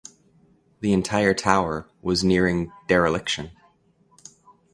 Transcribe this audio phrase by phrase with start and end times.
[0.79, 3.51] The entire tower was nearing dereliction.